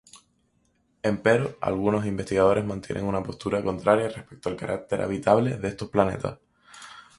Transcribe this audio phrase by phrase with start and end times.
[1.03, 6.39] Empero, algunos investigadores mantienen una postura contraria respecto al carácter habitable de estos planetas.